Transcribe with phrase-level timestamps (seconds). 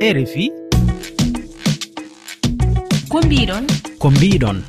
[0.00, 0.50] rfi
[3.08, 3.64] ko mbiɗon?
[3.98, 4.62] Ko mbiɗon.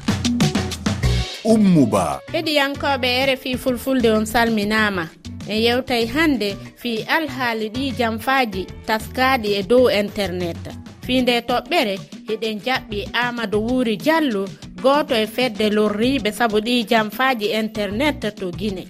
[1.45, 2.19] Ummuba.
[2.33, 5.07] Heɗiyankoɓe rfi fulfulde on salminama.
[5.47, 10.57] En yewtay hande fi alhaali ɗi jamfaaji taskaɗi e dow internet.
[11.05, 11.95] Fi nde toɓɓere
[12.27, 14.45] hiɗen jaɓɓi amadou wuuri diallo
[14.83, 18.83] goto e fedde lorriɓe saabu ɗi jamfaaji internet to guine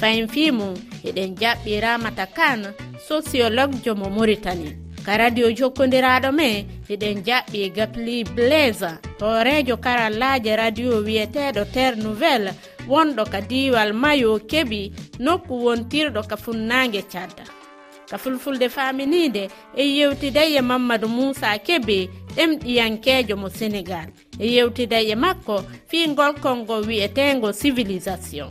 [0.00, 0.74] fayin fimum
[1.08, 2.68] eɗen jaɓɓi ramata kane
[3.08, 4.81] sociologue jomo mauritanie.
[5.04, 8.90] ka radio jokkodiraɗo me eɗen jaɓɓi gapli blaise.
[9.20, 12.52] Hoorejo karallaje radio wiyeteɗo terre nouvelle
[12.88, 14.92] wonɗo ka diwal mayo keeɓi
[15.24, 17.44] nokku wontirɗo ka funnague cadda
[18.10, 24.08] ka fulfulde faminide e yewtiday e mamadou moussa keɓe ɗemɗiyankejo mo sénégal.
[24.38, 28.50] E yewtiday e makko fingol kongo wiyetego civilisation.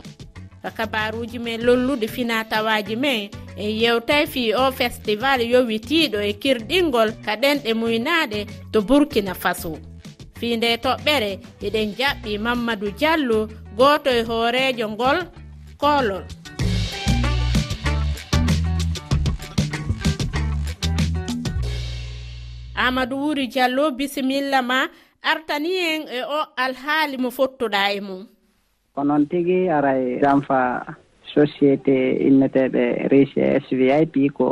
[0.70, 7.74] kabaruji men lollude finatawaji men en yewtay fi o festival yowitiɗo e kirɗingol ka ɗenɗe
[7.74, 9.78] muynaɗe to burkina faso.
[10.38, 11.30] Fi nde toɓɓere
[11.66, 15.18] eɗen jaɓɓi mamadou diallo goto e hoorejo ngol
[15.76, 16.24] kolol.
[22.74, 24.88] Amadou wuri diallo bisimilla ma
[25.22, 28.31] artani en e o alhaali mo fottoɗa e mum.
[28.94, 30.84] ko noon tigi aray janfa
[31.34, 31.96] société
[32.28, 34.46] inneteɓe riche svip ko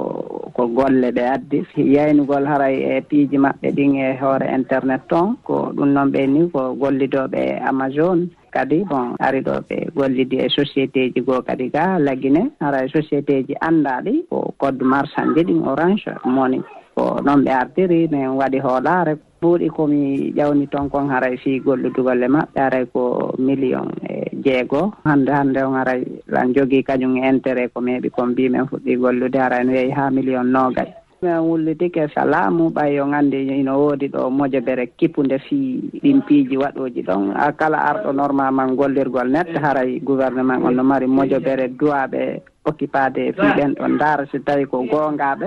[0.57, 1.59] ko golle ɓe addi.
[1.77, 6.49] Yaynugol haray e piiji maɓɓe ɗin e hoore internet toon ko ɗum noon ɓe ni
[6.51, 11.99] ko gollidoɓe amazone kadi bon ari ɗo ɓe gollidi e société ji goo kadi ga
[11.99, 16.59] laggine haray société ji anndaɗi ko code marchand ɗin orange moni
[16.95, 22.27] ko noon ɓe artiri min waɗi hoolare ɓuuɗi komi ƴawni toon kon haray fii golludugolle
[22.29, 27.73] maɓɓe aray ko million e jeegoo hannde hannde on aray lan jogii kañum e intérêt
[27.73, 30.89] ko meeɓi kon mbimen fuɗɗii gollude aray no yehi haa million noogay
[31.23, 37.03] min wullidike salamu ɓay yo nganndi ino woodi ɗo mojobere kippunde fii ɗin piiji waɗooji
[37.05, 37.37] ɗon.
[37.37, 43.33] A kala arɗo normalement gollirgol neɗɗo haray gouvernement on no mari mojobere duwaaɓe occupade e
[43.33, 43.93] fii ɓen ɗon.
[44.01, 45.47] Ndaara so tawii ko goongaaɓe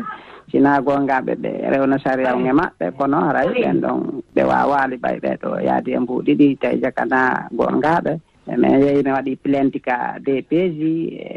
[0.51, 3.97] sinaa goongaaɓe ɓe rewna saria maɓɓe kono haray ɓen ɗon
[4.35, 8.13] ɓe waawaali ɓay ɓee ɗo yaadi e mbuu ɗiɗi tawi jakana goongaaɓe
[8.47, 10.79] min yehi mi waɗi plainte ka dpj
[11.15, 11.29] e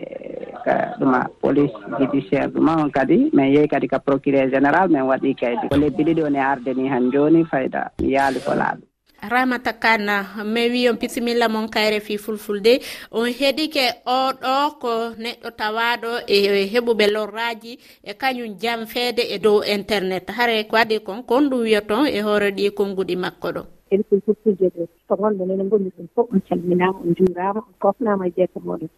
[0.64, 5.34] ka ɗuma police judiciaire ɗuma on kadi min yehi kadi ka procureur général min waɗi
[5.38, 8.82] kaydi ko lebbi ɗiɗi woni arde ni han joni fayda mi yaali ko laaɓi.
[9.22, 12.80] Ramata kana mi wi on bisimilla mon kayre fi fulfulde.
[13.10, 20.30] On heɗike oɗo ko neɗɗo tawaɗo e heɓuɓe lorraji e kañum jamfeede e dow internet.
[20.30, 23.62] Haare ko waɗi kon kon ɗum wiyaton e hoore ɗi konnguɗi makko ɗo.
[23.90, 24.86] kadi koye hokkude ɗo.
[25.08, 28.88] To gonɗo nene gonmi ɗum fof on calminama on juuraama on kofnama e jeeta moɗon.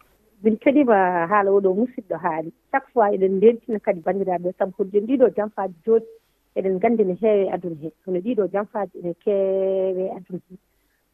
[0.43, 2.51] Min kadiba haala oɗo musidɗo haali.
[2.71, 6.05] Chaque fois eɗen ndentina kadi bandiraɓe saabu sabu hodden ɗiɗo jamfaaji jooni
[6.55, 7.91] eɗen gandi ne heewe aduna he.
[8.05, 10.55] Hono ɗiɗo jamfaaji ene keewe aduna he.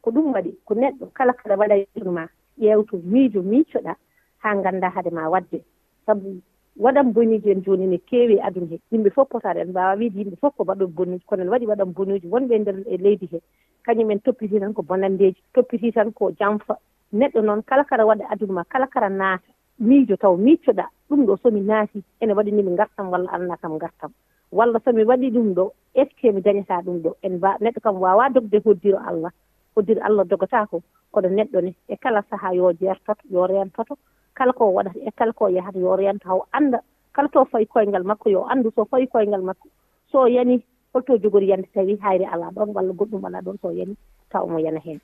[0.01, 2.27] Ko ɗum waɗi ko neɗɗo kala kaɗa waɗa e aduna ma
[2.59, 3.95] ƴeewto miijo miicoɗa
[4.37, 5.59] ha ganda haade ma wadde.
[6.05, 6.41] Saabu
[6.77, 10.17] waɗan bonuji en joni ne keewi e aduna hee yimɓe fof potaani en mbawa wiide
[10.19, 13.39] yimɓe fof ko waɗo bonuji kono en waɗi waɗan bonuji wonɓe nder e leydi he.
[13.85, 16.75] Kañumen toppiti tan ko bonandeji toppiti tan ko janfa
[17.13, 19.47] neɗɗo noon kala kara waɗa aduna ma kala kara naata.
[19.79, 24.11] Miijo taw miccoɗa ɗum ɗo somi naati ene waɗanimi gartam walla alana kam gartam
[24.51, 27.15] walla somi waɗi ɗum ɗo est ce que mi dañata ɗum ɗo?
[27.23, 29.31] En mba neɗɗo kam wawa dogde hoddiro allah.
[29.75, 30.81] Hoddiro allah dogotaako
[31.11, 33.95] kono neɗɗo ne e kala saaha yo jertoto yo rentoto
[34.37, 36.79] kala ko waɗata e kala ko yahata yo rento haw annda
[37.15, 39.67] kala to fayi koyngal makko yo anndu so fayi koyngal makko
[40.11, 40.61] so yani
[40.93, 43.95] holto jogori yande tawi hayre ala ɗon walla goɗɗum ala ɗon so yani
[44.29, 44.99] taw omo yana heen.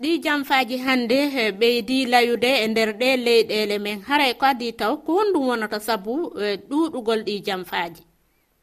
[0.00, 1.18] Ɗi jamfaji hannde
[1.60, 4.00] ɓeydi layude e nder ɗe leyɗele men.
[4.08, 8.02] Haray e ko adi taw ko honɗum wonata sabu e, ɗuɗugol ɗi jamfaji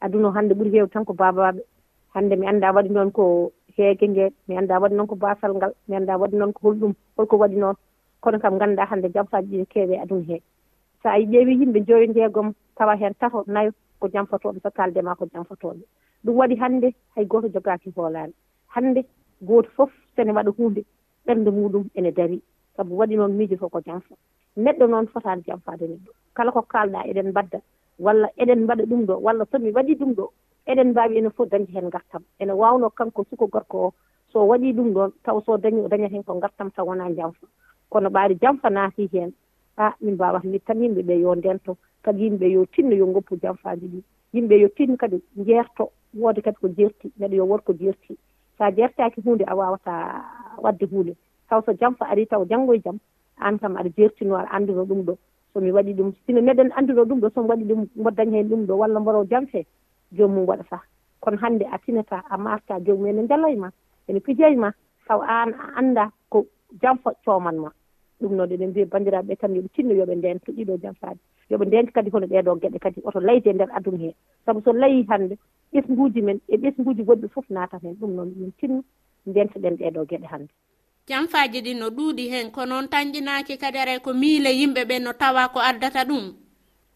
[0.01, 1.61] aduna hannde ɓuri heewde tan ko babaɓe
[2.13, 5.71] hannde mi annda waɗi noon ko heege nge mi annda waɗi noon ko basal ngal
[5.87, 7.75] mi annda waɗi noon ko holɗum holko waɗi noon
[8.21, 10.41] kono kam nganndaa hannde jampaaji ɗi keewe e aduna hee
[11.03, 15.15] so a ƴeewii yimɓe joyi ndeegom tawa heen tato nayo ko jamfatooɓe so kaalde maa
[15.15, 15.83] ko jamfatooɓe
[16.23, 18.33] ɗum waɗi hannde hay gooto jogaaki hoolaare
[18.67, 19.01] hannde
[19.41, 20.81] gooto fof sene waɗa huunde
[21.25, 22.41] ɓernde muɗum ene darii
[22.79, 24.15] sabu waɗi noon miijo fof ko jamfa.
[24.57, 26.11] Neɗɗo noon fotaani jamfaade neɗɗo.
[26.33, 27.59] Kala ko kaalɗaa eɗen mbadda
[27.99, 30.25] walla eɗen mbaɗa ɗum ɗo walla somi waɗii ɗum ɗo
[30.65, 32.23] eɗen mbaawi ene fof dañde heen ngartam.
[32.39, 33.93] Ene waawnoo kanko suko gorko o.
[34.31, 37.47] So waɗii ɗum ɗoon taw so dañi o dañat heen ko ngartam taw wonaa jamfa
[37.89, 39.31] kono ɓaari janfa naati heen.
[39.77, 43.87] A min mbawata tan yimɓe ɓe yo ndento kadi yimɓe yo tinno yo goppu janfaji
[43.87, 44.03] ɗi.
[44.33, 48.17] Yimɓe yo tinno kadi jeerto woode kadi ko jerti neɗɗo yo wood ko jerti
[48.57, 50.23] so a jertaki hunde a wawata
[50.57, 51.15] wadde hunde
[51.49, 52.99] taw so jam ari taw janngo e jam
[53.37, 55.17] an kam aɗa jertino aɗa anduno ɗum ɗo.
[55.53, 58.65] Somi waɗi ɗum sino meɗen ne anduno ɗum ɗo somi waɗi ɗum dañ heen ɗum
[58.65, 59.65] ɗo walla mboro jam fee
[60.11, 60.81] joomum waɗata.
[61.21, 63.69] Kono hannde a tinata a marta joomum e ene jalla e ma
[64.07, 64.71] ene pija e ma
[65.07, 66.45] taw aan a annda ko
[66.81, 67.71] janfa cooman ma.
[68.21, 71.19] ɗum noon eɗen mbiya banndiraaɓe ɓe tan yooɓe tinno yooɓe ndento ɗiɗo jamfaade
[71.49, 74.73] yooɓe ndenta kadi hono ɗeɗo geɗe kadi oto layde e ndeer aduna hee sabu so
[74.73, 75.35] layii hannde
[75.73, 78.83] ɓesnguuji men e ɓesnguuji goɗɗi fof naatan heen ɗum noon min tinno
[79.25, 80.51] ndentaɗen ɗeɗo geɗe hannde.
[81.07, 85.13] Janfaaji ɗi no ɗuuɗi heen ko noon tañƴinaaki kadi ara ko miile yimɓe ɓe no
[85.13, 86.33] tawa ko addata ɗum?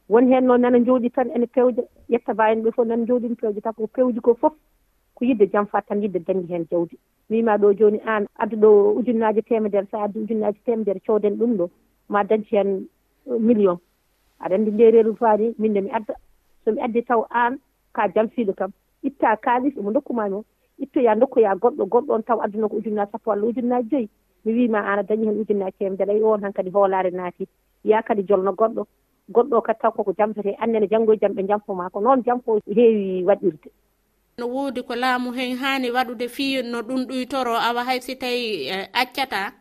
[0.10, 3.36] Woni heen noon nana njooɗi tan ene pewja ƴetta mbawi ɓe fof nana njooɗi no
[3.36, 4.54] pewja tan ko pewji ko fof
[5.16, 6.98] ko yidde jam fat tan yidde dañi heen jawdi.
[7.30, 11.70] wima ɗo joni an addu ɗo ujunnaje temedere sa addi ujunnaje temedere cooden ɗum ɗo
[12.10, 12.88] ma dañci hen
[13.25, 13.78] uh, million.
[14.40, 16.14] Aɗa andi nde faani min de mi adda.
[16.66, 17.60] Somi addi taw an
[17.94, 18.72] ka jamfiiɗo kam.
[19.04, 20.46] Itta kaalis omo dokkumami o
[20.80, 24.10] ittoya dokkoya goɗɗo goɗɗo on taw adduna ko ujunnaje sappo walla ujunnaje joyi.
[24.46, 27.48] Mi wima an a dañi hen ujunnaje temedere ayi on han kadi hoolare naati.
[27.84, 28.86] Ya kadi jolno goɗɗo.
[29.31, 32.60] Goɗɗo o kadi taw koko jamfete annene janngo e jam ɓe jamfoma ko noon jamfo
[32.68, 33.70] heewi waɗirde.
[34.38, 38.68] no woodi ko laamu hen haani waɗude fii no ɗum ɗuytoro awa hay si tawi
[38.68, 39.53] eh, accata?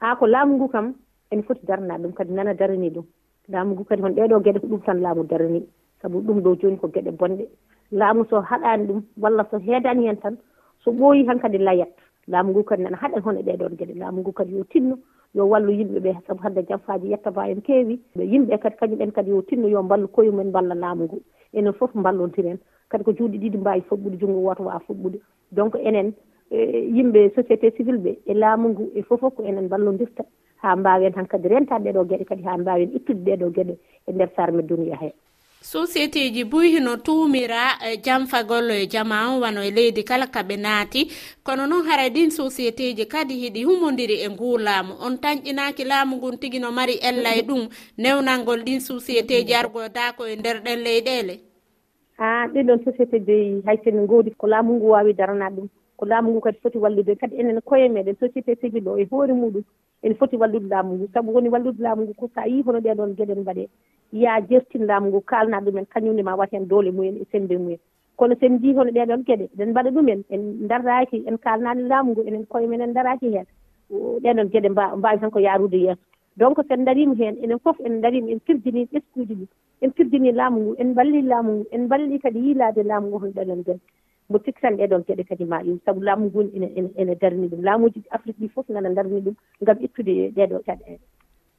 [0.00, 0.94] Haa ko laamu ngu kam
[1.30, 3.04] ene foti darnaa ɗum kadi nana darani ɗum.
[3.48, 5.66] Laamu ngu kadi hon ɗeeɗoo geɗe ko ɗum tan laamu darani.
[6.02, 7.48] Sabu ɗum ɗo jooni ko geɗe bonɗe.
[7.90, 10.38] Laamu so haɗaani ɗum walla so heedaani heen tan
[10.84, 11.88] so ɓooyi han kadi layat.
[12.28, 13.94] Laamu ngu kadi nana haɗan hono ɗeeɗoon geɗe.
[13.98, 14.98] Laamu ngu kadi yo tinno
[15.34, 17.98] yo wallu yimɓe ɓee sabu hannde jamfaaji yettaba en keewi.
[18.16, 21.18] Yimɓe kadi kañumen kadi yo tinno yo mballu koyumen mballa laamu ngu.
[21.52, 22.58] Enen fof mballontiren.
[22.90, 25.18] kadi ko juuɗe ɗiɗi mbawi foɓɓude junngo woto wawa foɓɓude.
[25.52, 26.12] Donc :fra enen
[26.50, 26.58] e,
[26.96, 30.24] yimɓe société civil ɓe e laamu ngu e fof ko enen ballonndirta
[30.62, 33.74] ha mbawen han kadi rentade ɗeɗo gueɗe kadi ha mbawen ittude ɗeɗo gueɗe
[34.08, 35.12] e nder sarme duniya he.
[35.60, 41.10] Société ji buyhino hino tumira jamfagollo e jama e, wano e leydi kala kaɓe naati.
[41.42, 45.84] Kono noon hara e ɗin société ji kadi hiɗi humodiri e ngu laamu on tañƴinaki
[45.84, 47.68] laamu ngun tigui no mari ella e ɗum.
[47.98, 51.47] Newnalgol ɗin société ji argo dako e nder ɗen leyɗele
[52.18, 53.18] an ɗiɗon société
[53.62, 55.68] :fra hay sinno ngoodi ko laamu ngu waawi darnade ɗum.
[55.96, 59.32] Ko laamu ngu kadi foti wallude kadi enen koye meɗen société civil o e hoore
[59.32, 59.62] muɗum
[60.02, 61.06] ene foti wallude laamu ngu.
[61.12, 63.68] Sabu woni wallude laamu ngu ko so a yii hono ɗeɗon geɗe no mbaɗe
[64.12, 67.78] ya jertin laamu ngu kaalana ɗumen kañumne ma wat heen doole mumen e sembe mumen.
[68.16, 72.10] Kono so en njii hono ɗeɗon geɗe eɗen mbaɗa ɗumen en daraaki en kaalnaani laamu
[72.12, 73.46] ngu enen koye men en daraaki heen
[74.22, 76.00] ɗeɗon geɗe mbaawi tan ko yaarude yeeso.
[76.36, 79.46] Donc :fra so en ndariima heen enen fof en ndariima en kirjinii ɓesguuji ɗi.
[79.80, 83.32] en pirdini laamu ngu en mballii laamu ngu en mballii kadi yiilaade laamu ngu hon
[83.36, 83.80] ɗoɗon geɗe
[84.28, 86.40] mbo sikki tan ɗeɗon geɗe kadi ma ɗum sabu laamu ngu
[86.96, 87.62] ene darni ɗum.
[87.62, 90.98] Laamuji afrique ɗi fof nana darni ɗum ngam ittude ɗeɗo caɗeele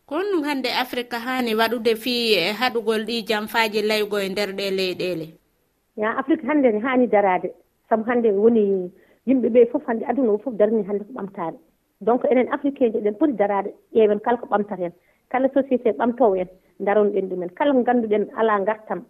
[0.09, 4.65] kono ɗum hannde afrique haani waɗude fii e haɗugol ɗi jamfaaji laygo e nder ɗe
[4.77, 5.27] leyɗeele?
[5.97, 7.49] Ya afrique hannde ne haani daraade.
[7.89, 8.91] Sabu hannde woni
[9.27, 11.57] yimɓe ɓe fof hannde aduna o fof darni hannde ko ɓamtaade
[12.01, 13.69] donc enen africain ji eɗen poti daraade.
[13.93, 14.93] Ƴeewen kala ko ɓamtata en.
[15.29, 16.47] Kala société ɓamtowo en.
[16.79, 17.49] daronoɗen ɗumen.
[17.55, 19.01] Kala ko ngannduɗen alaa ngartam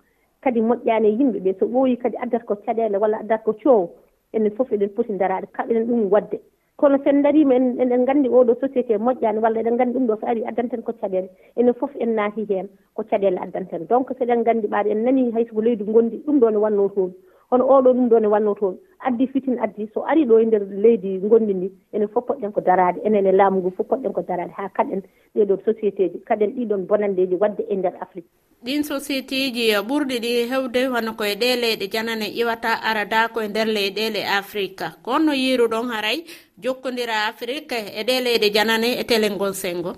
[0.42, 1.56] kadi moƴƴaani e yimɓe ɓee.
[1.60, 3.90] So ɓooyi kadi addata ko caɗeele walla addata ko coowo
[4.34, 6.40] enen fof eɗen poti ndaraade kaɓenen ɗum waɗde
[6.78, 10.16] kono so en ndariima eɗen nganndi oo ɗoo société moƴƴaani walla eɗen nganndi ɗum ɗo
[10.20, 11.30] so arii addanten ko caɗeele.
[11.58, 13.86] Enen fof en naati heen ko caɗeele addanten.
[13.88, 16.90] Donc so eɗen nganndi ɓaade en nanii hay soko leydi ngonndi ɗum ɗo ne watnoo
[16.96, 17.12] toon.
[17.52, 18.76] hono oɗo ɗum ɗo ne wanno toon.
[19.00, 22.62] Addi fitna addi so ari ɗo e nder leydi gonɗen ndi enen fof poɗɗen ko
[22.62, 25.02] daraade enen e laamu ngu fof poɗɗen ko daraade haa kaɗen
[25.36, 28.28] ɗeɗo société ji kaɗen ɗiɗon bonandeji wadde e nder afrique.
[28.66, 33.68] Ɗin société ji ɓurɗi ɗi hewde hono koye ɗe leyɗe janane iwata arada koye nder
[33.68, 34.86] leyɗele afrique.
[35.04, 36.24] Ko onno yiruɗon haray
[36.64, 39.94] jokkodira afrique e ɗe leyɗe janane e télé sengo?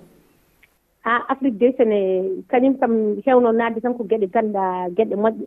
[1.04, 1.98] A afrique de sene
[2.48, 5.46] kañum kam hewno naatde tan ko geɗe ganda geɗe moƴƴe.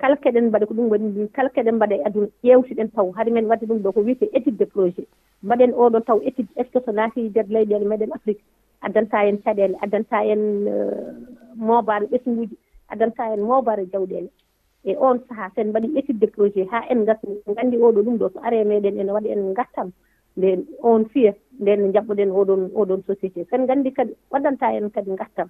[0.00, 3.10] kala keɗen mbaɗa ko ɗum waɗi mi kala keɗen mbaɗa e aduna ƴeewtiɗen taw.
[3.16, 5.08] Hade men wadde ɗum ɗo ko wiyete étude de projet.
[5.42, 8.42] Mbaɗen oɗon taw étude est ce que so naati nder leyɗele meɗen afrique
[8.80, 11.12] addanta en caɗeele addanta en euh,
[11.56, 12.56] moobaare ɓesnguuji
[12.88, 14.30] addanta en moobaare jawɗeele
[14.84, 18.02] e on sahaa so en mbaɗi étude de projet haa en ngasni en nganndi oɗo
[18.02, 19.90] ɗum ɗo so are meɗen ene waɗa en ngartam
[20.36, 23.44] nde on fiya nden jaɓɓoɗen oɗon oɗon société.
[23.44, 25.48] So en nganndi kadi waddanta en kadi ngartam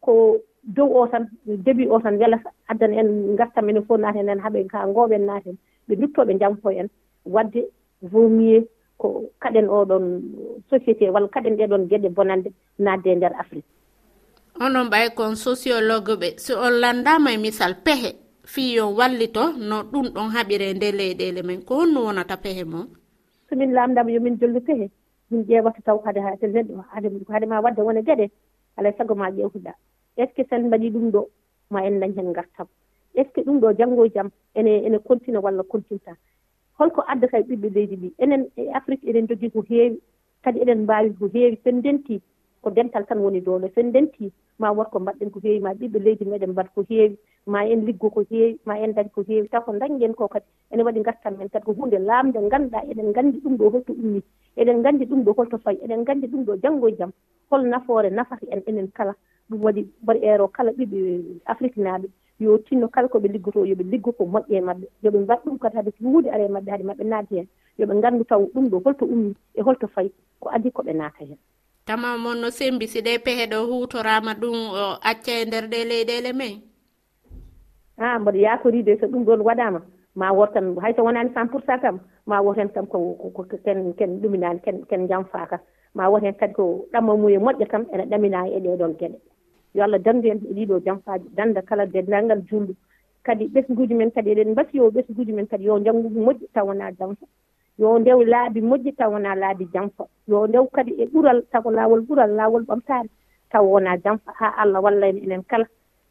[0.00, 4.40] ko dow o tan début o tan welata addana en gartam enen fof naaten en
[4.40, 5.56] haaɓe ka ngowen naaten
[5.88, 6.88] ɓe duttoo jamfo en
[7.24, 7.60] wadde
[8.02, 8.64] vaut mieux
[8.98, 10.04] ko kaɗen oɗon
[10.70, 13.66] société walla kaɗen ɗeɗon geɗe bonande naatde e ndeer Afrique.
[14.60, 18.10] Onon ɓay kon sociologue ɓe si on landama e misal pehe
[18.44, 22.86] fii yo wallito no ɗum ɗon haɓire nde leyɗele men ko honno wonata pehe moon
[23.48, 24.86] somin lamdama yomin jollu pehe
[25.30, 28.30] min ƴeewata taw hade hade neɗɗo hade hade ma wadde wona gueɗe
[28.76, 29.72] alay saago ma ƴewtuɗa.
[30.16, 31.28] est ce que sen mbaɗi ɗum ɗo
[31.70, 32.66] ma en dañ heen gartam
[33.14, 36.12] est ce que ɗum ɗo janngo e jam ene ene continue walla kontinta
[36.78, 39.98] holko addata e ɓiɓɓe leydi ndi enen e Afrique eɗen jogii ko heewi
[40.42, 42.20] kadi eɗen mbaawi ko heewi sen ndenti
[42.62, 45.72] ko dental tan woni doole so en ndeentii maa won ko mbaɗɗen ko heewi ma
[45.74, 47.16] ɓiɓɓe leydi meɗen mbaɗ ko heewi.
[47.46, 49.48] ma en liggo ko heewi ma en dañ ko heewi.
[49.48, 53.08] Taw ko dañgen ko kadi ene waɗi gartan men kadi ko hunde laamde ngannduɗa eɗen
[53.10, 54.20] nganndi ɗum ɗo holto ummi
[54.56, 57.10] eɗen nganndi ɗum ɗo holto fayi eɗen nganndi ɗum ɗo janngo e jam.
[57.50, 59.14] Hol nafoore nafata en enen kala.
[59.50, 60.98] Ɗum waɗi mbaɗi eero kala ɓiɓe
[61.46, 62.08] afrique naaɓe.
[62.40, 64.86] Yo tinno kala ko ɓe liggotoo yo liggo ko moƴƴe e maɓɓe.
[65.04, 68.24] Yoɓe mbaɗ ɗum kadi hade huunde are e maɓɓe hade maɓɓe naati heen yoɓe nganndu
[68.24, 71.38] taw ɗum ɗo holto ummi e holto fayi ko adi ko ɓe naata heen
[71.86, 74.56] tamam on no sembi si ɗe pehe ɗo hutorama ɗum
[75.02, 76.71] acca e nder ɗe leyɗele men?
[77.98, 79.80] an mboɗo yakoride so ɗum ɗon waɗama
[80.14, 83.16] ma wot tan hayso wonani cent pour cent kam ma wot hen kam ko
[83.64, 85.60] ken ken ɗuminani ken ken jamfa kam
[85.94, 89.18] ma wot hen kadi ko ɗamma mumen moƴƴa kam ene ɗamina e ɗeɗon gueɗe
[89.74, 92.74] yo allah dandu en e ɗiɗo jamfaji danda kala dendalngal julɗo
[93.22, 97.26] kadi ɓesguji men kadi eɗen mbasiyo ɓesguji men kadi yo janngu moƴƴi taw wona jamfa.
[97.78, 100.04] Yo ndew laabi moƴƴi taw wona laabi jamfa.
[100.26, 103.08] Yo ndew kadi e ɓural taw ko laawol ɓural laawol ɓamtaare
[103.50, 104.32] taw wona jamfa.
[104.34, 105.64] Haa allah walla en enen kala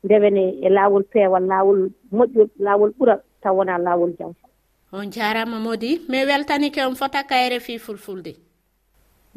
[0.03, 4.47] ndewene e laawol peewal laawol moƴƴol laawol ɓural taw wonaa laawol jawta
[4.93, 6.01] on jaarama modi.
[6.09, 8.35] Mi weltanike on fota kayre fi fulfulde.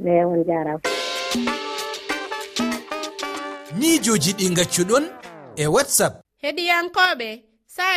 [0.05, 0.81] E on jaarama
[3.79, 5.05] miijoji ɗi gaccuɗon
[5.57, 6.15] e whatsapp.
[6.43, 7.29] Heɗiyankoɓe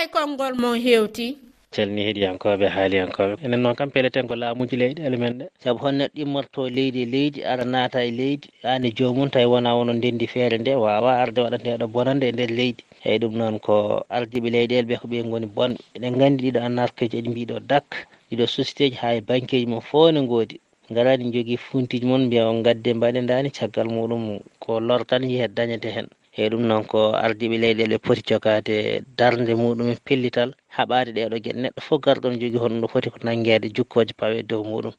[0.04, 1.38] e konngol mon hewti.
[1.74, 6.18] calni heɗiyankoɓe haaliyankoɓe enen noon kam peleten ko laamuji leyɗele men ɗe saabu hon neɗɗo
[6.24, 8.48] immorto leydi e leydi ara naata e leydi.
[8.64, 12.84] Ani jomum tawi wona wono ndendi feere nde wawa arde waɗanteɗo bonande e nder leydi.
[13.06, 15.80] Eyyi ɗum noon ko ardiɓe leyɗele ɓe ko ɓe gooni bonɓe.
[15.96, 17.88] Eɗen gandi ɗiɗo anarkeji eɗi mbiɗo dak.
[18.32, 20.60] Ɗiɗo société ji ha e banqueji mum fo ne goodi
[20.96, 25.48] garani jogui funtiji moon mbiya on gadde mbaɗe dani caggal muɗum ko lor tan yeehe
[25.48, 26.08] dañete hen.
[26.38, 31.82] e ɗum noon ko ardiɓe leyɗele poti jogade darde muɗum pellital haɓade ɗeɗo gueɗe neɗɗo
[31.88, 34.94] fof garɗon jogui hono no foti ko nanguede jukkoje pawe dow muɗum.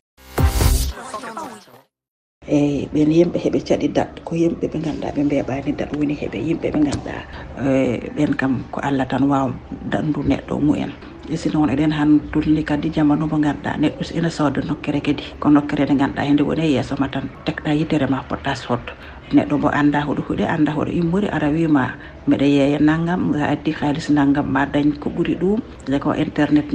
[2.48, 6.38] Eyyi ɓen yimɓe heɓe caɗi dat ko yimɓe ɓe ganduɗa ɓe mbeɓani dat woni heɓe
[6.46, 7.14] yimɓe ɓe ganduɗa
[7.62, 9.52] eh, ɓen kam ko allah tan wawa
[9.92, 10.90] dandu neɗɗo mumen
[11.30, 15.22] e si noon eɗen han dolli kadi jamanu mo ganduɗa neɗɗo ene sooda nokkere kadi.
[15.38, 18.92] Ko nokkere nde ganduɗa hende woni e yeesoma tan tekɗa yitere ma potta soddo
[19.34, 21.84] neɗɗo mo annda hoɗo huuɗe annda hoɗo immori ara wima
[22.26, 25.60] mbeɗa yeeya naggam a addi haaliss naggam ma dañ ko ɓuri ɗum.
[25.86, 26.66] De ko internet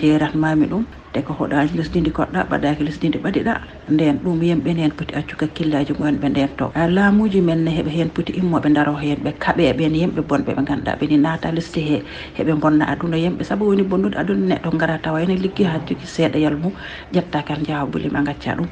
[0.00, 3.54] jeeratmami ɗum te ko hoɗaji lesdidi koɗɗa mbaɗaki lesdidi ɓaɗiɗa
[3.90, 6.66] nden ɗum yimɓe nen poti accu kakkillaji mumen ɓe nden to.
[6.74, 10.62] Laamuji men ne heeɓe hen poti immoɓe daro hen ɓe kaaɓe ɓen yimɓe bonɓe ɓe
[10.68, 11.96] ganduɗa ɓeni naata lesdi he
[12.36, 13.16] heeɓe bonna aduna.
[13.16, 16.72] Yimɓe saabu woni bonnude aduna neɗɗo gara tawa ene liggi ha jogui seeɗa yal mum
[17.12, 18.68] ƴetta kan jawa bolima gacca ɗum.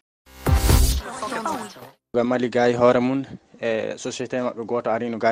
[2.17, 3.21] ɓe mali ga hoore mum
[3.61, 3.69] e
[4.05, 5.31] société maɓɓe goto arino ga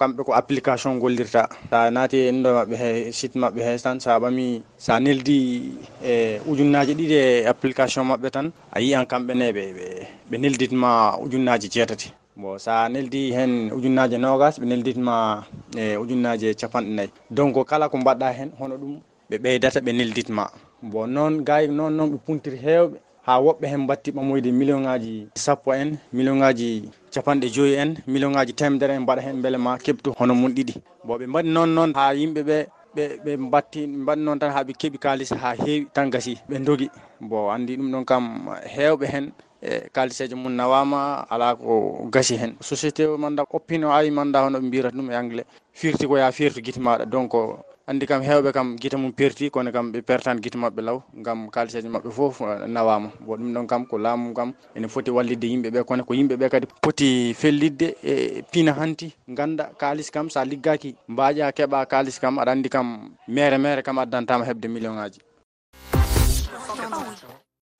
[0.00, 1.42] kamɓe ko application gollirta.
[1.70, 4.46] Sa naati e indoe maɓɓe he site maɓɓe he tan sa ɓami
[4.84, 5.38] sa neldi
[6.12, 9.62] e ujunnaji ɗiɗi e application maɓɓe tan a yiyan kamɓene ɓe
[10.30, 10.90] ɓe nelditma
[11.24, 15.44] ujunnaji jeetati bon sa neldi hen ujunnaji nogas ɓe nelditma
[15.76, 17.10] e ujunnaji capanɗe nayyi.
[17.30, 18.94] Donc kala ko mbaɗɗa hen hono ɗum
[19.30, 20.44] ɓe ɓeydata ɓe nelditma.
[20.82, 22.96] Bon noon gay noon noon ɓe puntiri hewɓe
[23.30, 28.30] ha woɓɓe hen batti ɓamoyde million ngaji sappo en million ngaji capanɗe joyi en million
[28.32, 30.74] ngaji temedere en mbaɗa hen beele ma kebtu hono mum ɗiɗi.
[31.06, 32.56] Bon ɓe mbaɗi noon noon ha yimɓeɓe
[32.94, 36.88] ɓe ɓe batti mbaɗi noon tan haaɓe keeɓi kalis ha heewi tan gasi ɓe dogui
[37.20, 38.24] bon andi ɗum ɗon kam
[38.74, 39.32] hewɓe hen
[39.62, 42.52] e kaliseje mum nawama ala ko gasi hen.
[42.60, 45.46] Société o manda oppino awi manda hono ɓe mbirata ɗum e anglais.
[45.72, 47.32] Firti ko ya firtu guite maɗa donc
[47.90, 51.50] andi kam hewɓe kam guite mum perti kono kam ɓe pertani guite mabɓe law gam
[51.50, 55.46] kaaliseeji mabɓe foof eh, nawama bon ɗum ɗon kam ko laamu kam ene foti wallidde
[55.52, 60.94] yimɓeɓe kono ko yimɓeɓe kadi poti fellidde e piina hanti ganda kalis kam sa liggaki
[61.08, 65.20] mbaƴa keeɓa kalis kam aɗa andi kam mere mere kam addantama hebde million ngaji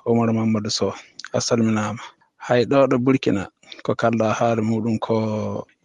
[0.07, 0.93] oumar mamadou sow
[1.33, 2.02] a salminaama.
[2.47, 3.43] Hay ɗo ɗo burkina
[3.85, 5.17] ko kalɗa haala muɗum ko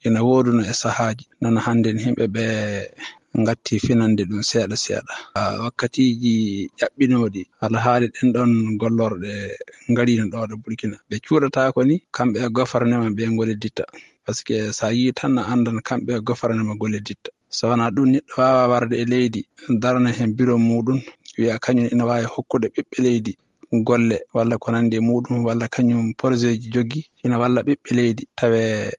[0.06, 2.46] ina woduno e sahaji noon hannden himɓe ɓe
[3.44, 5.14] gatti finande ɗum seeɗa seeɗa.
[5.64, 9.32] Wakkatiji ƴaɓɓinoɗi alhaali ɗen ɗon gollorɗe
[9.96, 10.98] garino ɗo ɗo burkina.
[11.10, 13.84] Ɓe cuuɗatako ni kamɓe e gofarnema ɓe goleditta
[14.26, 18.06] par ce que sa yi tan a andan kamɓe e gofarnema goleditta so wona ɗum
[18.12, 19.42] neɗɗo wawa warde e leydi
[19.82, 21.02] darana hen bureau muɗum.
[21.38, 23.38] Wiya kañum ina wawi hokkude ɓiɓɓe leydi
[23.84, 28.24] golle walla ko nandi e muɗum walla kañum projet ji jogi ina walla ɓiɓɓe leydi.
[28.36, 28.92] Tawe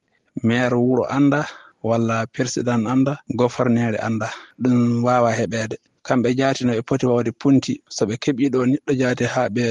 [0.42, 1.46] maire wuuro anda
[1.90, 4.28] walla persiɗan annda gofarnere annda
[4.62, 5.76] ɗum wawa heɓede
[6.06, 9.64] kamɓe jaatino ɓe poti wawde punti soɓe keɓi ɗo neɗɗo jaati ha ɓe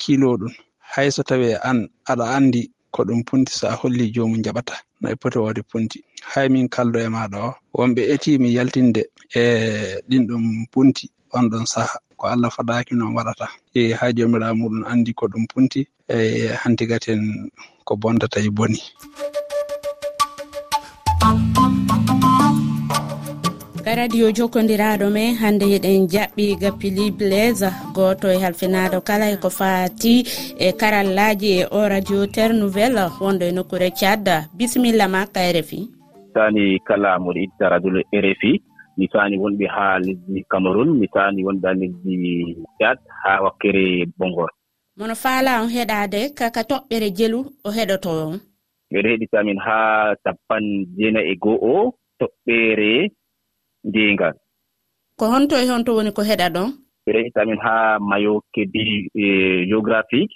[0.00, 0.52] kilo ɗum.
[0.92, 1.78] Hay so tawi an
[2.10, 5.98] aɗa andi ko ɗum punti so a holli jomum jaɓata no ɓe poti wawde punti.
[6.32, 9.02] Hay min kaldo e maɗa o wonɓe etimi yaltinde
[9.34, 9.42] e
[10.08, 13.46] ɗin ɗum punti on ɗon saaha ko allah faɗaki noon waɗata.
[13.74, 17.50] E ha jomirawo muɗum andi ko ɗum punti e hanti gaten
[17.84, 18.80] ko bondata e boni.
[24.02, 30.14] radio jokkodiraɗo men hande eɗen jaɓɓi gappili blaise goto e halfinaɗo kala e ko fati
[30.66, 34.26] e karallaji e o radio terre nouvelle wonɗo e nokkure thiad
[34.56, 35.80] bisimilla ma ka rfi
[36.34, 37.90] tani kala moɗo itta radio
[38.24, 38.52] rfi
[38.98, 42.14] misani wonɓe ha lesdi cameron misani wonɓe ha lesdi
[42.78, 43.84] thiad ha wakkere
[44.18, 44.50] bongor.
[44.98, 48.51] Mono faala on heɗade kaka toɓɓere jelu o heɗoto on?
[48.92, 50.64] ɓeɗo heɗitamin haa tappan
[50.96, 52.92] jeenayi e go'o toɓɓere
[53.88, 54.34] ngengal
[55.18, 56.68] ko honto e honto woni ko heɗa ɗon?
[57.04, 59.26] Ɓeɗo heɗitamin haa mayo kedi e
[59.70, 60.34] géographique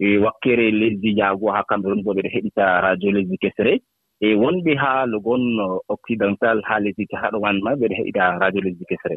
[0.00, 3.72] e wakkere lesdi jaago haa kamɓe woni bo ɓeɗo heɗita radio lesdi kesre
[4.20, 5.44] e wonɓe haa logon
[5.88, 9.16] occidental haa lesdi haɗo wan ma ɓeɗo heɗita radio lesdi kesre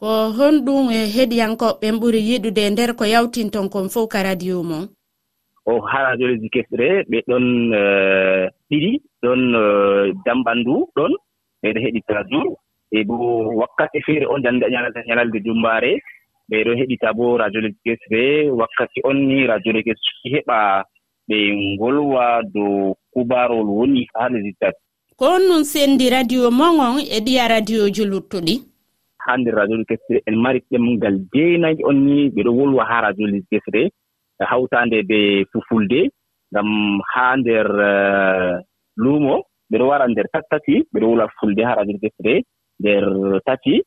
[0.00, 0.08] ko
[0.38, 4.88] honɗum e heɗiyankoɓe ɓuri yiɗude e nder ko yawtinton kon fof ka radio mon?
[5.66, 11.12] o harajoloji kesre ɓe ɗon eh, ɗiɗi ɗon eh, damɓanndu ɗon
[11.62, 12.46] ɓeɗo heɗi trajour
[12.92, 13.16] e bo
[13.60, 14.66] wakkati feere on jannde
[15.08, 15.92] ñalalde jumbaare
[16.50, 20.84] ɓeɗo heɗita bo radioloji kesre wakkati on ni radioloji kesre heɓa
[21.28, 21.38] ɓe
[21.74, 24.80] ngolwa dow kubarol woni haa lesdi tati.
[25.16, 28.54] Ko on nun senndi radio moŋon e ɗiya radioji luttuɗi?
[29.24, 33.90] Haa nder radioji kesre en mari ɗemgal jeenayi on ni ɓeɗo wolwa haa radioji kesre.
[34.50, 36.10] hawtaande be fufulde
[36.52, 38.54] ngam haa ndeer eh,
[38.96, 41.26] luumo ɓeɗo wara nder tati ɓeɗo wula
[41.66, 42.44] haa radio defre
[42.80, 43.04] nder
[43.46, 43.82] tati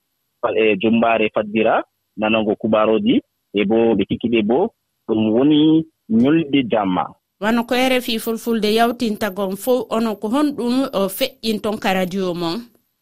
[0.56, 1.84] e jumbaare faddira
[2.18, 3.22] nanango kubaroji
[3.54, 4.70] e bo ɓe kikkiɗe bo
[5.08, 7.06] ɗum woni ñolde jamma.
[7.42, 12.56] Wano ko rfi fulfulde yawtintagon fof ono ko honɗum o feƴƴin ton ka radio mon.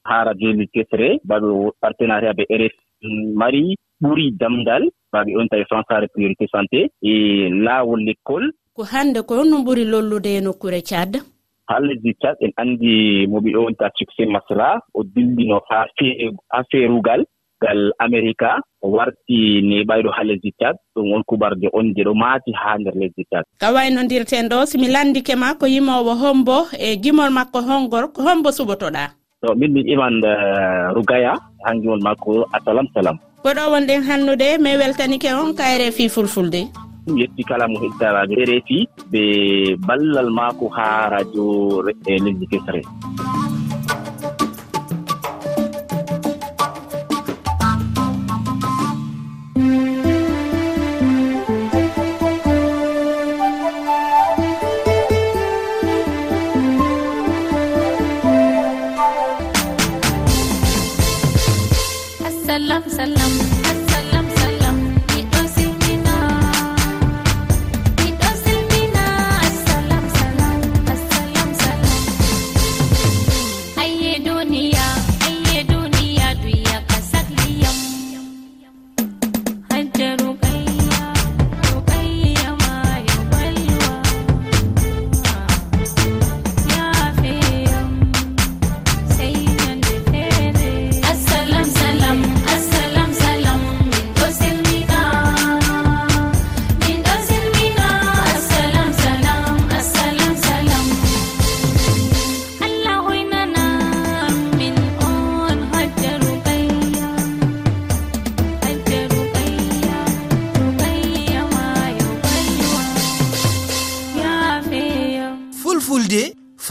[0.07, 2.75] Ha radio li kesre baɗo partenariat ɓe rf
[3.35, 7.13] mari ɓuri damdal baɓe on tawi françare priorité santé e
[7.49, 11.13] laawol l'école ko hannde ko honno ɓuri lollude e nokkure thiad
[11.69, 15.85] haa lesdi thiad en anndi mo ɓe wonta succé masla o dillino haa
[16.49, 17.21] affaireugal
[17.61, 22.51] ngal américa o warti neɓayɗo haa lesdi cad ɗum on kubarde on je ɗo maati
[22.61, 27.29] haa nder lesdi cad ka waynondirten ɗo simi landike ma ko yimowo hombo e gimol
[27.29, 29.05] makko hongor ko hombo suɓotoɗa.
[29.41, 31.33] To min min iman eh, rugaya
[31.65, 33.17] hangi on makko assalam salam.
[33.43, 36.61] goɗo wonɗen hannude mi weltanike on kayre e fi fulfulde.
[37.05, 38.77] Ɗum yetti kala mo heɗitaraɓe e rfi
[39.11, 39.21] ɓe
[39.87, 41.45] ballal maako haa radio
[42.11, 42.81] e lesdi kesre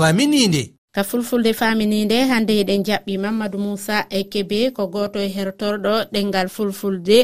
[0.00, 0.62] famininde.
[0.94, 7.18] Ka fulfulde famininde hande eɗen jaɓɓi mamadou moussa ekebe ko goto e hertorɗo ɗengal fulfulde.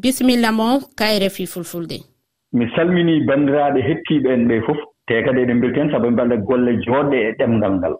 [0.00, 1.98] Bisimilla mo kayre e fi fulfulde.
[2.52, 6.72] Mi salmini banndiraaɓe hettiiɓe en ɓe fof te kadi eɗen mbirti heen sabu mballe golle
[6.84, 7.94] jooɗɗe e ɗemngal ngal.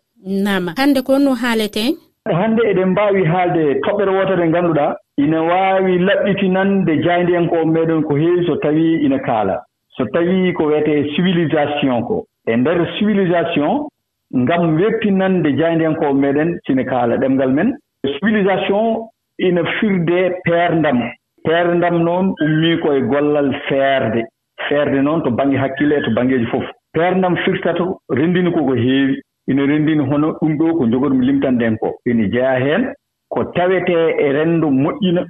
[0.44, 1.92] Nama hannde ko no haaleten
[2.40, 8.56] hannde eɗen mbaawi haalde toɓɓere wootere ngannduɗaa ina waawi laɓɓitinande jayndiyankoo meeɗen ko heewi so
[8.56, 9.56] tawii ina kaala.
[9.96, 12.26] So tawii ko wiyetee civilisation ko.
[12.46, 13.88] E ndeer civilisation
[14.36, 17.76] ngam webtinande jayndenkoɓe meɗen sine kaala ɗemngal men.
[18.06, 20.98] Civilisation ina firde peerdam.
[21.44, 24.24] Peerdam noon ummii koye gollal feerde.
[24.68, 26.64] Feerde noon to baŋnge hakkille e to baŋngeeji fof.
[26.94, 29.16] Peerdam firtata renndini ko ko heewi.
[29.50, 31.94] Ina renndini hono ɗum ɗo ko jogormi limtanden ko.
[32.06, 32.92] Ina jeya heen
[33.30, 35.24] ko tawetee e renndo moƴƴina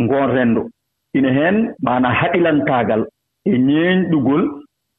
[0.00, 0.62] ngoon renndo
[1.14, 3.02] ina heen maanaa haɗilantaagal
[3.46, 4.42] e ñeeñɗugol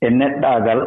[0.01, 0.79] e neɗɗaagal.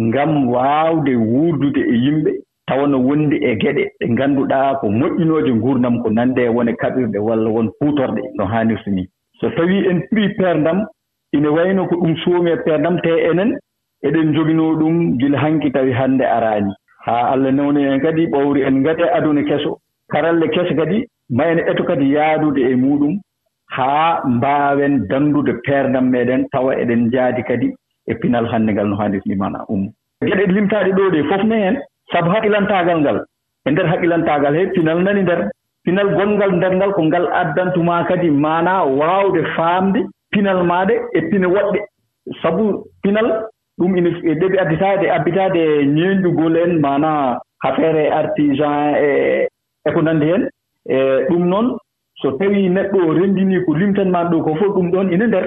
[0.00, 2.30] ngam waawde wuurdude e yimɓe
[2.68, 3.84] tawana wondi e geɗe.
[4.00, 9.04] Ɗe ngannduɗaa ko moƴƴinooje nguurdam ko nande wone kaɓirɗe walla won puutorɗe no haanirta ni
[9.40, 10.84] so tawii en pirii peerdam
[11.32, 13.50] ina wayno ko ɗum suumi e peerdam te enen
[14.06, 16.72] eɗen joginoo ɗum gila hanki tawi hannde araani.
[17.06, 19.78] Haa allah newni en kadi ɓowri en ngati e aduna keso.
[20.12, 23.14] Karalle kese kadi ma en eto kadi yaadude e muɗum
[23.76, 27.68] haa mbaawen danndude peerdam meeɗen tawa eɗen njaadi kadi
[28.10, 29.90] e pinal hannde ngal no haanirni ni mana ummo
[30.28, 31.76] geɗe limtaaɗe ɗo ɗe fof ne heen
[32.12, 33.18] sabu haqilantaagal ngal
[33.66, 35.40] e ndeer haqilantaagal he pinal nani nder
[35.84, 40.00] pinal gonngal nder ngal ko ngal addantuma kadi maanaa waawde faamde
[40.32, 41.80] pinal maaɗe e pine woɗɗe.
[42.42, 42.64] Sabu
[43.02, 43.28] pinal
[43.78, 45.82] ɗum ine e ɗeɓi additaade e abbitaade e
[46.64, 49.08] en maanaa affaire e artisan e
[49.86, 50.42] e ko nanndi heen.
[50.88, 50.96] E
[51.28, 51.66] ɗum noon
[52.20, 55.46] so tawii neɗɗo o renndinii ko limtanmaani ɗo ko fof ɗum ɗoon ine ndeer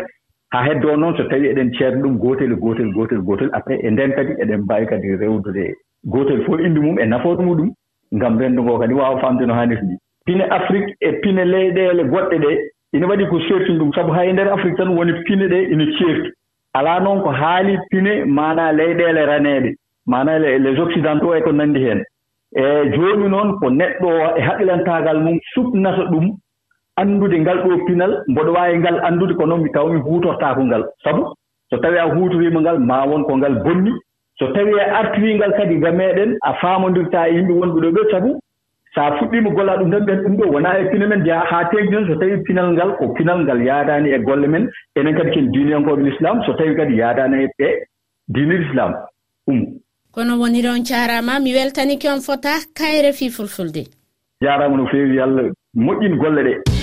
[0.54, 4.12] haa heddoo noon so tawii eɗen ceerno ɗum gootel gootel gootel gootel après e ndeen
[4.18, 5.66] kadi eɗen mbaawi kadi rewdude
[6.14, 7.70] gootel fof inndu mum e nafoore muɗum
[8.16, 12.38] ngam renndo ngoo kadi waawa faamde no haaniri ni pine afrique e pine leyɗeele goɗɗe
[12.44, 12.58] ɗee
[12.94, 15.86] ina waɗi ko seerti ɗum sabu hay e ndeer afrique tan woni pine ɗee ina
[15.98, 16.30] ceerti.
[16.74, 19.70] Alaa noon ko haali pine maanaa leyɗeele raneeɗe
[20.08, 22.02] maanaa les occidentaux e ko nanndi heen.
[22.56, 22.64] E
[22.96, 26.26] jooni noon ko neɗɗo o e haqilantaagal mum suɓnata ɗum
[27.02, 30.84] anndude ngal ɗo pinal mboɗo waawi ngal anndude ko noon mi taw mi huutortaako ngal.
[31.04, 31.24] Sabu
[31.70, 33.92] so tawii a huutoriima ngal maa won ko ngal bonni.
[34.40, 38.30] So tawii a artiriingal kadi ga meeɗen a faamondirtaa e yimɓe wonɓe ɗo ɓe sabu
[38.94, 41.26] so a fuɗɗiima golaa ɗum tan ɓen ɗum ɗo wonaa e pine men.
[41.26, 44.70] Jaha haa teegdi noon so tawii pinal ngal ko pinal ngal yaadaani e golle men
[44.98, 47.70] enen kadi ken diiniyankooɓe l'islam so tawii kadi yaadaani e
[48.34, 48.92] diinir islam
[49.48, 49.60] ɗum
[50.12, 53.84] kono woniri on jaaraama mi weltanike on fota kayre fii fulfulde.
[54.42, 56.79] Jaaraama no feewi yo allah moƴƴin golle ɗee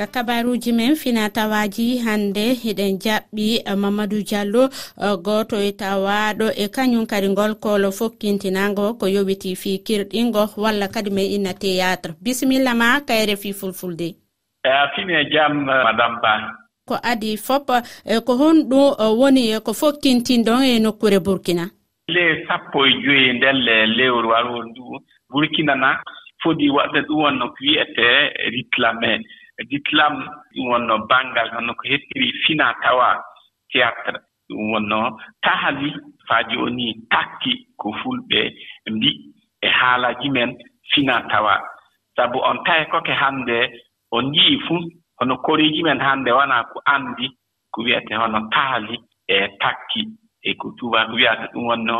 [0.00, 4.62] ka kabaruji men finatawaji hande eɗen jaɓɓi eh, mamadou diallo
[5.04, 10.88] eh, goto e tawaɗo e kañum kadi ngol kolo fokkintinago ko yowiti fi kirɗingo walla
[10.88, 12.16] kadi ma inna théâtre.
[12.24, 14.08] Bisimilla ma kayre fi fulfulde.
[14.64, 16.32] E a fini e jam eh, madame ba
[16.88, 17.68] ko adi fop
[18.26, 21.64] ko honɗum woni e ko fokkintindon e nokkure burkina.
[22.08, 24.84] Le sappo e joyi ndelle lewru arwol ndu
[25.30, 25.90] burkina na
[26.42, 28.06] foti waɗde ɗum wonno ko wiyete
[28.54, 29.20] réclamé
[29.60, 30.14] E diclam
[30.54, 33.08] ɗum wonno banngal hono ko hettiri fina tawa
[33.70, 34.18] théâtre.
[34.48, 35.00] Ɗum wonno
[35.44, 35.88] tahali
[36.28, 38.40] faaji o ni takki ko fulɓe
[38.94, 39.10] mbi
[39.60, 40.50] e haalaji men
[40.92, 41.54] fina tawa.
[42.16, 43.58] Sabu on tahe koke hannde
[44.16, 44.80] on njii fuu
[45.18, 47.26] hono koriiji men hannde wonaa ko anndi
[47.72, 48.96] ko wiyete hono tahali
[49.28, 50.02] e takki
[50.42, 51.96] e ko tubaako wiyata ɗum wonno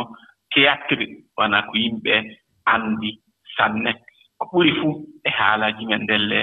[0.53, 1.05] théâtre
[1.37, 2.13] wonaa ko yimɓe
[2.73, 3.09] anndi
[3.55, 3.91] sanne.
[4.39, 4.93] Ko ɓuri fuu
[5.23, 6.39] e haalaaji men ndelle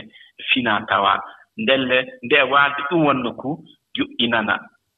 [0.51, 1.23] fina tawa.
[1.57, 3.49] Ndelle nde waalde ɗum wonno ko
[3.99, 4.55] yuɓɓinana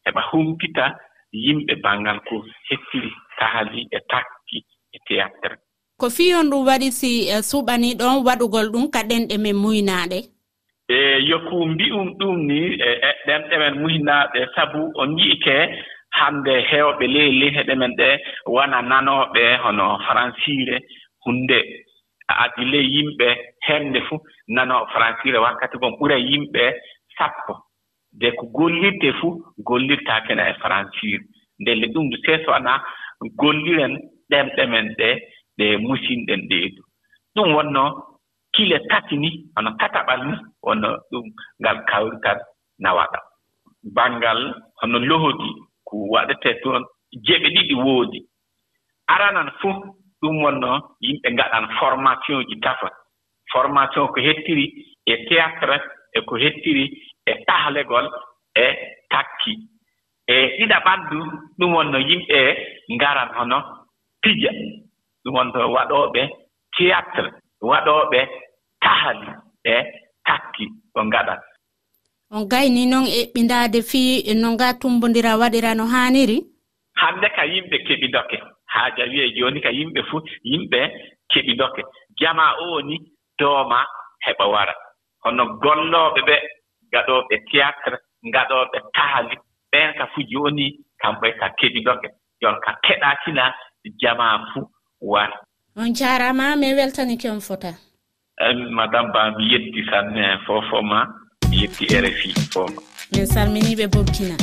[0.06, 0.84] heɓa humpita
[1.32, 4.58] yimɓe banngal ko hettiri kaali e takki
[4.92, 5.56] e théâtre.
[6.00, 10.18] Ko fiyon ɗum waɗi si eh, suɓani ɗon waɗugol ɗum ka ɗenɗe men muynaaɗe
[10.90, 10.98] e
[11.30, 15.54] yoku mbi'um ɗum ni e, e ɗenɗe men muynaaɓe sabu o yi'ike
[16.18, 18.08] hannde heewɓe ley leheɗe men ɗe
[18.46, 20.76] wona nanooɓe hono faransiire
[21.24, 21.60] hunde.
[22.42, 23.28] Addi ley yimɓe
[23.66, 24.18] hemde fuu
[24.54, 26.62] nano francire wakkati gon ɓura yimɓe
[27.16, 27.54] sappo.
[28.20, 29.30] De ko gollirde fuu
[29.68, 31.24] gollirtaakene e francire
[31.60, 32.72] ndelle ɗum seesoana
[33.40, 33.94] golliren
[34.30, 35.08] ɗemɗe men ɗe
[35.58, 36.82] ɗe musinɗen ɗeedu
[37.34, 37.82] ɗum wonno
[38.54, 40.34] kile tati ni hono kataɓal ni
[40.66, 41.24] wonno ɗum
[41.60, 42.38] ngal kawrital
[42.82, 43.18] nawaɗa
[43.94, 44.40] banngal
[44.80, 45.48] hono lohodi
[45.86, 46.82] ko waɗetee toon
[47.26, 48.18] jeɓe ɗiɗi woodi.
[49.12, 49.72] Aranan fuu
[50.22, 52.88] ɗum wonno yimɓe ngaɗan formation ji tafa
[53.52, 54.66] formation ko hettiri
[55.06, 55.76] e théâtre
[56.16, 56.84] e ko hettiri
[57.26, 58.06] e tahlegol
[58.54, 58.66] e
[59.10, 59.54] takki.
[60.26, 61.18] E ɗiɗa du
[61.58, 62.38] ɗum wonno yimɓe
[62.94, 63.58] ngaran hono
[64.22, 64.50] pija.
[65.24, 66.22] Ɗum wonto waɗooɓe
[66.76, 67.28] théâtre
[67.60, 68.20] waɗooɓe
[68.80, 69.28] tahali
[69.64, 69.74] e
[70.24, 71.40] takki ko ngaɗat
[72.30, 76.38] on gayni noon eɓɓindaade fii e no ngaa tumbondira waɗira no haaniri?
[77.00, 78.36] Hannde ka yimɓe keɓidoke
[78.72, 80.80] haaja wiye jooni ka yimɓe fuu yimɓe
[81.32, 81.82] keɓidoke
[82.20, 82.96] jama o ni
[83.40, 83.80] dooma
[84.26, 84.74] heɓa wara.
[85.24, 86.36] Hono gollooɓe ɓe
[86.92, 87.96] gaɗooɓe théâtre
[88.28, 89.36] ngaɗooɓe taali
[89.72, 90.66] ɓeen ka fuu jooni
[91.02, 92.08] kamɓe ka keɗiɗoɓe
[92.40, 93.44] jon ka keɗaatina
[94.00, 94.64] jama fuu
[95.12, 95.36] wara.
[95.76, 97.72] On jaaraama mi weltanike on fota
[98.70, 101.06] madame ba mi yetti sanne fofo ma
[101.50, 102.80] mi yetti rfi fooma
[103.12, 104.36] min salminiiɓe bobkina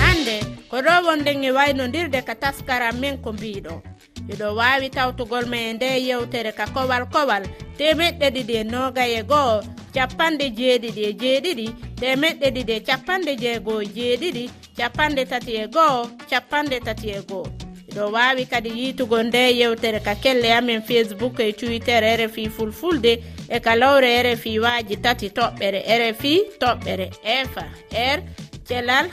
[0.00, 0.36] hannde
[0.70, 3.91] ko ɗo wonɗen e waynondirde ka taskaram min ko mbiiɗo
[4.30, 7.42] eɗo wawi tawtugol ma e nde yewtere ka kowal kowal
[7.78, 9.56] temeɗɗe ɗiɗi e noga e goho
[9.94, 11.66] capanɗe jeeɗiɗi e jeeɗiɗi
[12.00, 14.44] temeɗɗe ɗiɗi e capanɗe jeego e jeeɗiɗi
[14.78, 17.46] capanɗe tati e goho capanɗe tati e goho
[17.90, 23.12] iɗo wawi kadi yitugo nde yewtere ka kelle amen facebook e twitter rfi fulfulde
[23.48, 27.06] e kalowre rfi waji tati toɓɓere rfi toɓɓere
[27.54, 28.18] fa r
[28.66, 29.06] thelal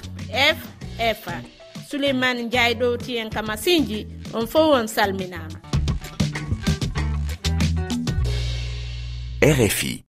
[0.56, 0.58] f
[1.24, 1.42] fa
[1.90, 4.19] souleymane ndiaye ɗowti ka masinji.
[4.34, 5.60] on fof on salminama.
[9.42, 9.94] Rfi